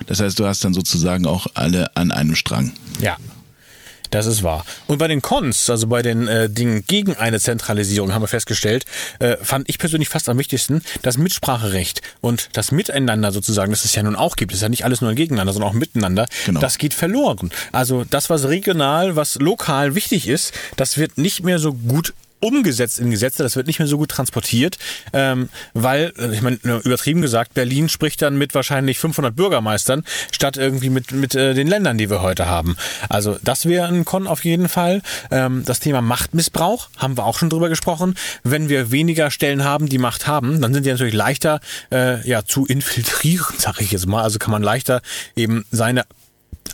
Das 0.07 0.19
heißt, 0.19 0.37
du 0.39 0.45
hast 0.45 0.63
dann 0.65 0.73
sozusagen 0.73 1.25
auch 1.25 1.47
alle 1.53 1.95
an 1.95 2.11
einem 2.11 2.35
Strang. 2.35 2.73
Ja, 2.99 3.15
das 4.09 4.25
ist 4.25 4.43
wahr. 4.43 4.65
Und 4.87 4.97
bei 4.97 5.07
den 5.07 5.21
Cons, 5.21 5.69
also 5.69 5.87
bei 5.87 6.01
den 6.01 6.27
äh, 6.27 6.49
Dingen 6.49 6.83
gegen 6.87 7.15
eine 7.15 7.39
Zentralisierung, 7.39 8.13
haben 8.13 8.23
wir 8.23 8.27
festgestellt, 8.27 8.85
äh, 9.19 9.37
fand 9.41 9.69
ich 9.69 9.77
persönlich 9.77 10.09
fast 10.09 10.29
am 10.29 10.37
wichtigsten 10.37 10.81
das 11.01 11.17
Mitspracherecht 11.17 12.01
und 12.21 12.49
das 12.53 12.71
Miteinander 12.71 13.31
sozusagen, 13.31 13.71
das 13.71 13.85
es 13.85 13.95
ja 13.95 14.03
nun 14.03 14.15
auch 14.15 14.35
gibt. 14.35 14.51
Es 14.51 14.57
ist 14.57 14.61
ja 14.63 14.69
nicht 14.69 14.85
alles 14.85 15.01
nur 15.01 15.09
ein 15.09 15.15
Gegeneinander, 15.15 15.53
sondern 15.53 15.71
auch 15.71 15.75
miteinander. 15.75 16.25
Genau. 16.45 16.59
Das 16.59 16.77
geht 16.77 16.93
verloren. 16.93 17.51
Also 17.71 18.03
das, 18.03 18.29
was 18.29 18.47
regional, 18.47 19.15
was 19.15 19.35
lokal 19.35 19.95
wichtig 19.95 20.27
ist, 20.27 20.53
das 20.75 20.97
wird 20.97 21.17
nicht 21.17 21.43
mehr 21.43 21.59
so 21.59 21.73
gut 21.73 22.13
umgesetzt 22.39 22.99
in 22.99 23.11
Gesetze, 23.11 23.43
das 23.43 23.55
wird 23.55 23.67
nicht 23.67 23.79
mehr 23.79 23.87
so 23.87 23.97
gut 23.97 24.09
transportiert, 24.09 24.77
ähm, 25.13 25.49
weil, 25.73 26.13
äh, 26.17 26.33
ich 26.33 26.41
meine, 26.41 26.57
übertrieben 26.83 27.21
gesagt, 27.21 27.53
Berlin 27.53 27.89
spricht 27.89 28.21
dann 28.21 28.37
mit 28.37 28.55
wahrscheinlich 28.55 28.99
500 28.99 29.35
Bürgermeistern, 29.35 30.03
statt 30.31 30.57
irgendwie 30.57 30.89
mit, 30.89 31.11
mit 31.11 31.35
äh, 31.35 31.53
den 31.53 31.67
Ländern, 31.67 31.97
die 31.97 32.09
wir 32.09 32.21
heute 32.21 32.47
haben. 32.47 32.77
Also 33.09 33.37
das 33.43 33.65
wäre 33.65 33.87
ein 33.87 34.05
Con 34.05 34.27
auf 34.27 34.45
jeden 34.45 34.69
Fall. 34.69 35.01
Ähm, 35.31 35.63
das 35.65 35.79
Thema 35.79 36.01
Machtmissbrauch 36.01 36.89
haben 36.97 37.17
wir 37.17 37.25
auch 37.25 37.37
schon 37.37 37.49
drüber 37.49 37.69
gesprochen. 37.69 38.15
Wenn 38.43 38.69
wir 38.69 38.91
weniger 38.91 39.31
Stellen 39.31 39.63
haben, 39.63 39.87
die 39.87 39.97
Macht 39.97 40.27
haben, 40.27 40.61
dann 40.61 40.73
sind 40.73 40.85
die 40.85 40.91
natürlich 40.91 41.13
leichter 41.13 41.59
äh, 41.91 42.27
ja, 42.27 42.45
zu 42.45 42.65
infiltrieren, 42.65 43.45
sag 43.57 43.81
ich 43.81 43.91
jetzt 43.91 44.07
mal. 44.07 44.23
Also 44.23 44.39
kann 44.39 44.51
man 44.51 44.63
leichter 44.63 45.01
eben 45.35 45.65
seine 45.71 46.05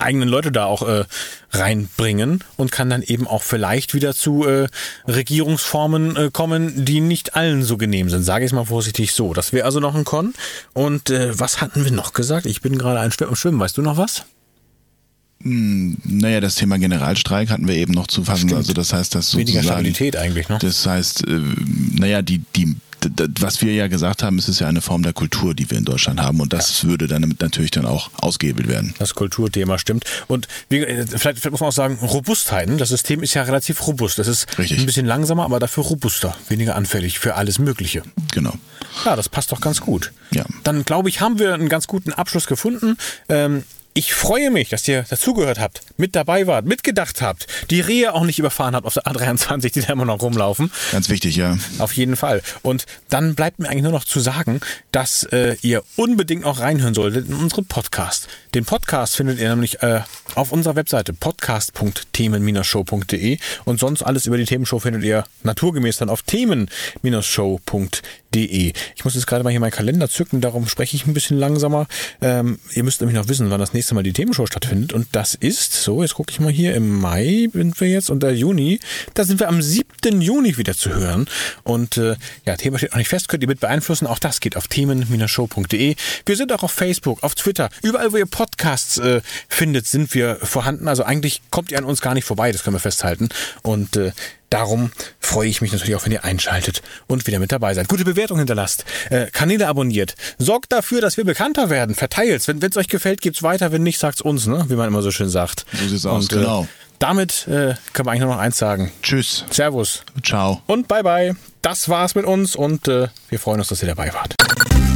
eigenen 0.02 0.30
Leute 0.30 0.52
da 0.52 0.66
auch 0.66 0.88
äh, 0.88 1.06
reinbringen 1.52 2.44
und 2.58 2.72
kann 2.72 2.90
dann 2.90 3.02
eben 3.02 3.28
auch 3.28 3.44
vielleicht 3.44 3.94
wieder 3.94 4.14
zu 4.14 4.46
äh, 4.46 4.68
Regierungsformen 5.08 6.16
äh, 6.16 6.30
kommen, 6.32 6.86
die 6.86 7.02
nicht 7.02 7.36
allen 7.36 7.64
so 7.64 7.78
genehm 7.78 8.10
sind. 8.10 8.24
Sage 8.24 8.46
ich 8.46 8.52
mal 8.52 8.66
vorsichtig 8.66 9.14
so. 9.14 9.34
Das 9.34 9.54
wäre 9.54 9.66
also 9.66 9.80
noch 9.80 9.96
ein 9.96 10.06
Con. 10.06 10.34
Und 10.74 11.10
äh, 11.10 11.38
was 11.38 11.62
hatten 11.62 11.84
wir 11.84 11.92
noch 11.92 12.14
gesagt? 12.14 12.46
Ich 12.46 12.62
bin 12.62 12.78
gerade 12.78 13.00
ein 13.00 13.12
Schwimmen. 13.12 13.60
Weißt 13.60 13.78
du 13.78 13.82
noch 13.82 13.98
was? 13.98 14.26
Hm, 15.42 15.98
naja, 16.04 16.40
das 16.40 16.56
Thema 16.56 16.80
Generalstreik 16.80 17.50
hatten 17.50 17.68
wir 17.68 17.76
eben 17.76 17.94
noch 17.94 18.08
zu 18.08 18.24
fassen. 18.24 18.50
Stimmt. 18.50 18.56
Also 18.56 18.74
das 18.74 18.94
heißt, 18.94 19.14
dass 19.14 19.32
sozusagen, 19.32 19.48
weniger 19.48 19.64
Stabilität 19.64 20.16
eigentlich, 20.16 20.50
ne? 20.50 20.58
Das 20.60 20.86
heißt, 20.86 21.28
äh, 21.28 21.40
naja, 21.94 22.22
die 22.22 22.40
die 22.56 22.76
was 23.40 23.62
wir 23.62 23.74
ja 23.74 23.88
gesagt 23.88 24.24
haben, 24.24 24.38
es 24.38 24.50
ist 24.50 24.60
ja 24.60 24.68
eine 24.68 24.82
Form 24.82 25.04
der 25.04 25.14
Kultur, 25.14 25.54
die 25.54 25.70
wir 25.70 25.78
in 25.78 25.86
Deutschland 25.86 26.22
haben 26.22 26.40
und 26.40 26.54
das 26.54 26.84
ja. 26.84 26.90
würde 26.90 27.08
dann 27.08 27.36
natürlich 27.40 27.72
dann 27.72 27.86
auch 27.86 28.10
ausgehebelt 28.18 28.68
werden. 28.68 28.94
Das 29.00 29.16
Kulturthema 29.16 29.78
stimmt. 29.78 30.06
Und 30.28 30.48
wie, 30.70 30.78
äh, 30.78 31.06
vielleicht, 31.08 31.40
vielleicht 31.40 31.52
muss 31.52 31.60
man 31.60 31.70
auch 31.70 31.74
sagen, 31.74 32.00
Robustheit. 32.02 32.70
Ne? 32.70 32.78
Das 32.78 32.90
System 32.90 33.24
ist 33.24 33.34
ja 33.34 33.44
relativ 33.44 33.86
robust. 33.88 34.20
Das 34.20 34.28
ist 34.28 34.58
Richtig. 34.58 34.80
ein 34.80 34.86
bisschen 34.86 35.06
langsamer, 35.06 35.44
aber 35.44 35.60
dafür 35.60 35.84
robuster, 35.84 36.36
weniger 36.50 36.76
anfällig 36.76 37.20
für 37.20 37.36
alles 37.36 37.60
Mögliche. 37.60 38.04
Genau. 38.34 38.54
Ja, 39.04 39.16
das 39.16 39.30
passt 39.30 39.52
doch 39.52 39.62
ganz 39.62 39.82
gut. 39.82 40.12
Ja. 40.32 40.46
Dann 40.64 40.86
glaube 40.86 41.10
ich, 41.10 41.22
haben 41.22 41.40
wir 41.40 41.54
einen 41.54 41.70
ganz 41.70 41.88
guten 41.88 42.14
Abschluss 42.14 42.48
gefunden. 42.48 42.98
Ähm, 43.30 43.64
ich 43.98 44.14
freue 44.14 44.52
mich, 44.52 44.68
dass 44.70 44.86
ihr 44.90 45.06
dazugehört 45.10 45.58
habt, 45.58 45.80
mit 45.96 46.18
dabei 46.18 46.48
wart, 46.48 46.66
mitgedacht 46.66 47.22
habt, 47.22 47.48
die 47.70 47.80
Rehe 47.80 48.14
auch 48.14 48.26
nicht 48.26 48.40
überfahren 48.40 48.76
habt 48.76 48.86
auf 48.86 48.96
der 48.96 49.04
A23, 49.04 49.72
die 49.72 49.80
da 49.80 49.94
immer 49.94 50.04
noch 50.04 50.22
rumlaufen. 50.22 50.70
Ganz 50.92 51.08
wichtig, 51.08 51.38
ja. 51.38 51.58
Auf 51.80 51.94
jeden 51.94 52.18
Fall. 52.18 52.42
Und 52.62 52.86
dann 53.10 53.36
bleibt 53.36 53.60
mir 53.60 53.70
eigentlich 53.70 53.84
nur 53.84 53.94
noch 53.94 54.04
zu 54.04 54.20
sagen, 54.20 54.60
dass 54.92 55.24
äh, 55.32 55.56
ihr 55.62 55.82
unbedingt 55.96 56.44
auch 56.44 56.60
reinhören 56.60 56.94
solltet 56.94 57.30
in 57.30 57.36
unseren 57.36 57.68
Podcast. 57.68 58.28
Den 58.54 58.66
Podcast 58.66 59.16
findet 59.16 59.40
ihr 59.40 59.48
nämlich 59.48 59.82
äh, 59.82 60.02
auf 60.36 60.52
unserer 60.52 60.76
Webseite 60.76 61.14
podcast.themen-show.de 61.14 63.38
und 63.64 63.80
sonst 63.80 64.04
alles 64.04 64.26
über 64.26 64.36
die 64.38 64.44
Themenshow 64.44 64.80
findet 64.80 65.04
ihr 65.04 65.24
naturgemäß 65.44 65.96
dann 65.98 66.10
auf 66.10 66.22
themen-show.de. 66.24 68.74
Ich 68.96 69.06
muss 69.06 69.16
jetzt 69.16 69.28
gerade 69.28 69.46
mal 69.46 69.52
hier 69.52 69.62
meinen 69.62 69.72
Kalender 69.72 70.10
zücken, 70.10 70.42
darum 70.42 70.68
spreche 70.68 70.98
ich 70.98 71.08
ein 71.08 71.14
bisschen 71.14 71.38
langsamer. 71.38 71.88
Ähm, 72.22 72.60
ihr 72.74 72.84
müsst 72.84 73.00
nämlich 73.00 73.18
noch 73.18 73.30
wissen, 73.30 73.50
wann 73.50 73.62
das 73.62 73.72
nächste 73.72 73.85
Mal 73.94 74.04
die 74.04 74.14
Themenshow 74.14 74.46
stattfindet. 74.48 74.94
Und 74.94 75.08
das 75.12 75.36
ist, 75.36 75.74
so, 75.74 76.02
jetzt 76.02 76.16
gucke 76.16 76.32
ich 76.32 76.40
mal 76.40 76.52
hier, 76.52 76.74
im 76.74 77.00
Mai 77.00 77.48
sind 77.54 77.80
wir 77.80 77.88
jetzt 77.88 78.10
und 78.10 78.24
der 78.24 78.36
Juni. 78.36 78.80
Da 79.14 79.24
sind 79.24 79.40
wir 79.40 79.48
am 79.48 79.62
7. 79.62 80.22
Juni 80.22 80.58
wieder 80.58 80.76
zu 80.76 80.94
hören. 80.94 81.28
Und 81.64 81.98
äh, 81.98 82.16
ja, 82.46 82.56
Thema 82.56 82.78
steht 82.78 82.92
noch 82.92 82.98
nicht 82.98 83.10
fest, 83.10 83.28
könnt 83.28 83.44
ihr 83.44 83.50
mit 83.50 83.60
beeinflussen. 83.60 84.08
Auch 84.08 84.20
das 84.20 84.40
geht 84.40 84.58
auf 84.58 84.68
themen-show.de. 84.68 85.96
Wir 86.26 86.36
sind 86.36 86.52
auch 86.52 86.64
auf 86.64 86.72
Facebook, 86.72 87.24
auf 87.24 87.36
Twitter, 87.36 87.70
überall, 87.84 88.12
wo 88.12 88.18
ihr 88.18 88.26
Podcasts 88.26 88.98
äh, 88.98 89.22
findet, 89.48 89.88
sind 89.88 90.14
wir 90.14 90.38
vorhanden. 90.38 90.88
Also 90.88 91.04
eigentlich 91.04 91.42
kommt 91.52 91.72
ihr 91.72 91.78
an 91.78 91.86
uns 91.86 92.02
gar 92.02 92.14
nicht 92.14 92.26
vorbei, 92.26 92.52
das 92.52 92.64
können 92.64 92.76
wir 92.76 92.80
festhalten. 92.80 93.30
Und 93.62 93.98
äh, 93.98 94.12
Darum 94.56 94.92
freue 95.20 95.50
ich 95.50 95.62
mich 95.62 95.74
natürlich 95.74 95.96
auch, 95.96 96.06
wenn 96.06 96.14
ihr 96.14 96.24
einschaltet 96.24 96.82
und 97.08 97.28
wieder 97.28 97.40
mit 97.40 97.52
dabei 97.52 97.74
seid. 97.74 97.90
Gute 97.90 98.06
Bewertung 98.06 98.38
hinterlasst, 98.38 98.86
äh, 99.10 99.28
Kanäle 99.32 99.68
abonniert, 99.68 100.16
sorgt 100.38 100.72
dafür, 100.72 101.02
dass 101.02 101.18
wir 101.18 101.26
bekannter 101.26 101.70
werden, 101.70 101.94
verteilt 101.94 102.48
Wenn 102.48 102.62
es 102.62 102.78
euch 102.78 102.88
gefällt, 102.88 103.20
gibt's 103.20 103.44
weiter, 103.44 103.72
wenn 103.72 103.84
nicht, 103.84 104.00
sagt's 104.00 104.22
uns, 104.22 104.48
ne? 104.48 104.66
wie 104.70 104.76
man 104.76 104.88
immer 104.88 105.02
so 105.02 105.12
schön 105.12 105.30
sagt. 105.30 105.66
So 105.74 105.88
sieht's 105.88 106.06
aus, 106.06 106.24
und, 106.24 106.34
äh, 106.34 106.36
genau. 106.38 106.68
damit 107.00 107.48
äh, 107.48 107.76
können 107.94 108.08
wir 108.08 108.12
eigentlich 108.12 108.22
nur 108.22 108.34
noch 108.34 108.40
eins 108.40 108.58
sagen. 108.58 108.92
Tschüss. 109.04 109.44
Servus. 109.52 110.04
Ciao. 110.24 110.62
Und 110.68 110.88
bye 110.88 111.04
bye. 111.04 111.36
Das 111.62 111.90
war's 111.90 112.16
mit 112.16 112.26
uns 112.26 112.56
und 112.56 112.88
äh, 112.88 113.08
wir 113.30 113.40
freuen 113.40 113.60
uns, 113.60 113.68
dass 113.68 113.82
ihr 113.82 113.90
dabei 113.90 114.14
wart. 114.14 114.36